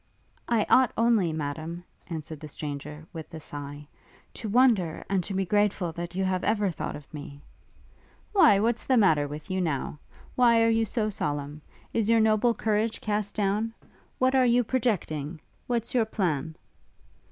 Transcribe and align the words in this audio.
'I 0.49 0.65
ought 0.67 0.93
only, 0.97 1.31
Madam,' 1.31 1.83
answered 2.07 2.39
the 2.39 2.47
stranger, 2.47 3.05
with 3.13 3.31
a 3.35 3.39
sigh, 3.39 3.87
'to 4.33 4.49
wonder, 4.49 5.03
and 5.11 5.23
to 5.23 5.35
be 5.35 5.45
grateful 5.45 5.91
that 5.91 6.15
you 6.15 6.23
have 6.23 6.43
ever 6.43 6.71
thought 6.71 6.95
of 6.95 7.13
me.' 7.13 7.39
'Why 8.33 8.59
what's 8.59 8.83
the 8.83 8.97
matter 8.97 9.27
with 9.27 9.51
you 9.51 9.61
now? 9.61 9.99
Why 10.35 10.63
are 10.63 10.69
you 10.69 10.85
so 10.85 11.11
solemn? 11.11 11.61
Is 11.93 12.09
your 12.09 12.19
noble 12.19 12.55
courage 12.55 12.99
cast 12.99 13.35
down? 13.35 13.75
What 14.17 14.33
are 14.33 14.47
you 14.47 14.63
projecting? 14.63 15.39
What's 15.67 15.93
your 15.93 16.05
plan?' 16.05 16.55